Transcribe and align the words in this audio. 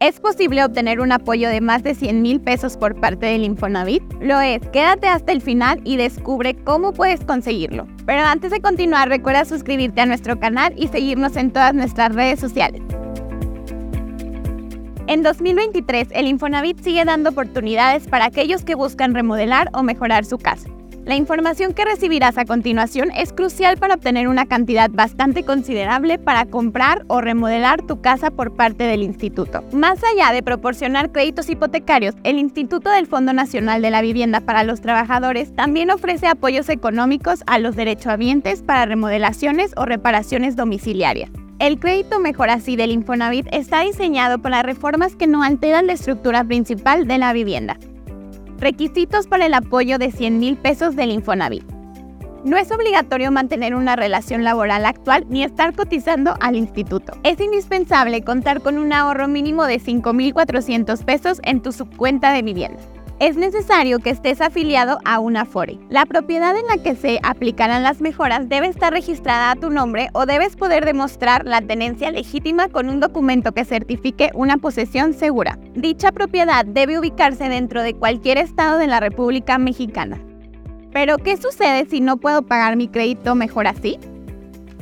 ¿Es 0.00 0.20
posible 0.20 0.64
obtener 0.64 1.00
un 1.00 1.10
apoyo 1.10 1.48
de 1.48 1.60
más 1.60 1.82
de 1.82 1.92
100 1.92 2.22
mil 2.22 2.40
pesos 2.40 2.76
por 2.76 3.00
parte 3.00 3.26
del 3.26 3.42
Infonavit? 3.42 4.04
Lo 4.20 4.40
es, 4.40 4.60
quédate 4.72 5.08
hasta 5.08 5.32
el 5.32 5.42
final 5.42 5.80
y 5.82 5.96
descubre 5.96 6.54
cómo 6.54 6.92
puedes 6.92 7.24
conseguirlo. 7.24 7.88
Pero 8.06 8.22
antes 8.22 8.52
de 8.52 8.60
continuar, 8.60 9.08
recuerda 9.08 9.44
suscribirte 9.44 10.00
a 10.00 10.06
nuestro 10.06 10.38
canal 10.38 10.72
y 10.76 10.86
seguirnos 10.86 11.34
en 11.34 11.50
todas 11.50 11.74
nuestras 11.74 12.14
redes 12.14 12.38
sociales. 12.38 12.80
En 15.08 15.24
2023, 15.24 16.10
el 16.12 16.28
Infonavit 16.28 16.80
sigue 16.80 17.04
dando 17.04 17.30
oportunidades 17.30 18.06
para 18.06 18.26
aquellos 18.26 18.62
que 18.62 18.76
buscan 18.76 19.14
remodelar 19.14 19.68
o 19.72 19.82
mejorar 19.82 20.24
su 20.24 20.38
casa. 20.38 20.68
La 21.08 21.16
información 21.16 21.72
que 21.72 21.86
recibirás 21.86 22.36
a 22.36 22.44
continuación 22.44 23.10
es 23.16 23.32
crucial 23.32 23.78
para 23.78 23.94
obtener 23.94 24.28
una 24.28 24.44
cantidad 24.44 24.90
bastante 24.90 25.42
considerable 25.42 26.18
para 26.18 26.44
comprar 26.44 27.06
o 27.06 27.22
remodelar 27.22 27.80
tu 27.80 28.02
casa 28.02 28.30
por 28.30 28.54
parte 28.54 28.84
del 28.84 29.02
instituto. 29.02 29.64
Más 29.72 30.00
allá 30.04 30.34
de 30.34 30.42
proporcionar 30.42 31.10
créditos 31.10 31.48
hipotecarios, 31.48 32.14
el 32.24 32.38
Instituto 32.38 32.90
del 32.90 33.06
Fondo 33.06 33.32
Nacional 33.32 33.80
de 33.80 33.88
la 33.88 34.02
Vivienda 34.02 34.42
para 34.42 34.64
los 34.64 34.82
Trabajadores 34.82 35.56
también 35.56 35.90
ofrece 35.90 36.26
apoyos 36.26 36.68
económicos 36.68 37.42
a 37.46 37.58
los 37.58 37.74
derechohabientes 37.74 38.62
para 38.62 38.84
remodelaciones 38.84 39.72
o 39.78 39.86
reparaciones 39.86 40.56
domiciliarias. 40.56 41.30
El 41.58 41.80
crédito 41.80 42.20
Mejor 42.20 42.50
Así 42.50 42.76
del 42.76 42.92
Infonavit 42.92 43.46
está 43.50 43.80
diseñado 43.80 44.40
para 44.40 44.62
reformas 44.62 45.16
que 45.16 45.26
no 45.26 45.42
alteran 45.42 45.86
la 45.86 45.94
estructura 45.94 46.44
principal 46.44 47.06
de 47.06 47.16
la 47.16 47.32
vivienda. 47.32 47.78
Requisitos 48.58 49.28
para 49.28 49.46
el 49.46 49.54
apoyo 49.54 49.98
de 49.98 50.10
100 50.10 50.40
mil 50.40 50.56
pesos 50.56 50.96
del 50.96 51.12
Infonavit. 51.12 51.64
No 52.44 52.56
es 52.56 52.72
obligatorio 52.72 53.30
mantener 53.30 53.74
una 53.74 53.94
relación 53.94 54.42
laboral 54.42 54.84
actual 54.84 55.26
ni 55.28 55.44
estar 55.44 55.74
cotizando 55.74 56.34
al 56.40 56.56
instituto. 56.56 57.12
Es 57.22 57.40
indispensable 57.40 58.22
contar 58.22 58.60
con 58.60 58.78
un 58.78 58.92
ahorro 58.92 59.28
mínimo 59.28 59.64
de 59.64 59.80
5.400 59.80 61.04
pesos 61.04 61.40
en 61.44 61.62
tu 61.62 61.70
subcuenta 61.70 62.32
de 62.32 62.42
vivienda 62.42 62.80
es 63.20 63.36
necesario 63.36 63.98
que 63.98 64.10
estés 64.10 64.40
afiliado 64.40 64.98
a 65.04 65.18
una 65.18 65.44
FORE. 65.44 65.78
La 65.88 66.06
propiedad 66.06 66.56
en 66.56 66.66
la 66.66 66.82
que 66.82 66.94
se 66.94 67.18
aplicarán 67.22 67.82
las 67.82 68.00
mejoras 68.00 68.48
debe 68.48 68.68
estar 68.68 68.92
registrada 68.92 69.50
a 69.50 69.56
tu 69.56 69.70
nombre 69.70 70.08
o 70.12 70.26
debes 70.26 70.56
poder 70.56 70.84
demostrar 70.84 71.44
la 71.44 71.60
tenencia 71.60 72.10
legítima 72.10 72.68
con 72.68 72.88
un 72.88 73.00
documento 73.00 73.52
que 73.52 73.64
certifique 73.64 74.30
una 74.34 74.56
posesión 74.58 75.14
segura. 75.14 75.58
Dicha 75.74 76.12
propiedad 76.12 76.64
debe 76.64 76.98
ubicarse 76.98 77.48
dentro 77.48 77.82
de 77.82 77.94
cualquier 77.94 78.38
estado 78.38 78.78
de 78.78 78.86
la 78.86 79.00
República 79.00 79.58
Mexicana. 79.58 80.18
Pero, 80.92 81.18
¿qué 81.18 81.36
sucede 81.36 81.86
si 81.86 82.00
no 82.00 82.16
puedo 82.16 82.42
pagar 82.42 82.76
mi 82.76 82.88
crédito 82.88 83.34
mejor 83.34 83.66
así? 83.66 83.98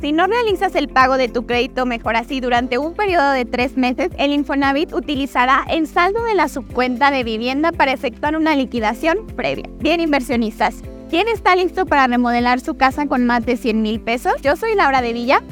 Si 0.00 0.12
no 0.12 0.26
realizas 0.26 0.74
el 0.74 0.88
pago 0.88 1.16
de 1.16 1.28
tu 1.28 1.46
crédito 1.46 1.86
mejor 1.86 2.16
así 2.16 2.40
durante 2.40 2.76
un 2.76 2.92
periodo 2.92 3.30
de 3.30 3.46
tres 3.46 3.78
meses, 3.78 4.10
el 4.18 4.30
Infonavit 4.30 4.92
utilizará 4.92 5.64
el 5.70 5.86
saldo 5.86 6.22
de 6.24 6.34
la 6.34 6.48
subcuenta 6.48 7.10
de 7.10 7.24
vivienda 7.24 7.72
para 7.72 7.92
efectuar 7.92 8.36
una 8.36 8.54
liquidación 8.54 9.26
previa. 9.36 9.64
Bien, 9.78 10.00
inversionistas, 10.00 10.82
¿quién 11.08 11.28
está 11.28 11.56
listo 11.56 11.86
para 11.86 12.06
remodelar 12.06 12.60
su 12.60 12.76
casa 12.76 13.06
con 13.06 13.24
más 13.24 13.46
de 13.46 13.56
100 13.56 13.80
mil 13.80 14.00
pesos? 14.00 14.34
Yo 14.42 14.54
soy 14.56 14.74
Laura 14.74 15.00
de 15.00 15.14
Villa 15.14 15.42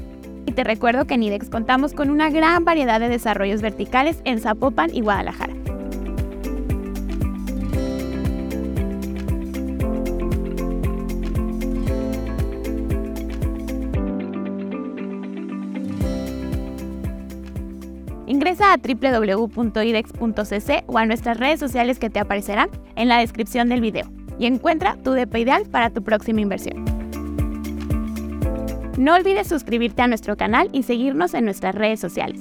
y 0.44 0.52
te 0.52 0.62
recuerdo 0.62 1.06
que 1.06 1.14
en 1.14 1.22
IDEX 1.22 1.48
contamos 1.48 1.94
con 1.94 2.10
una 2.10 2.28
gran 2.28 2.66
variedad 2.66 3.00
de 3.00 3.08
desarrollos 3.08 3.62
verticales 3.62 4.18
en 4.24 4.40
Zapopan 4.40 4.94
y 4.94 5.00
Guadalajara. 5.00 5.53
Ingresa 18.26 18.72
a 18.72 18.78
www.idex.cc 18.78 20.84
o 20.86 20.98
a 20.98 21.06
nuestras 21.06 21.38
redes 21.38 21.60
sociales 21.60 21.98
que 21.98 22.10
te 22.10 22.20
aparecerán 22.20 22.70
en 22.96 23.08
la 23.08 23.18
descripción 23.18 23.68
del 23.68 23.80
video 23.80 24.10
y 24.38 24.46
encuentra 24.46 24.96
tu 24.96 25.12
DP 25.12 25.36
ideal 25.36 25.64
para 25.70 25.90
tu 25.90 26.02
próxima 26.02 26.40
inversión. 26.40 26.84
No 28.96 29.14
olvides 29.14 29.48
suscribirte 29.48 30.02
a 30.02 30.06
nuestro 30.06 30.36
canal 30.36 30.68
y 30.72 30.84
seguirnos 30.84 31.34
en 31.34 31.44
nuestras 31.44 31.74
redes 31.74 32.00
sociales. 32.00 32.40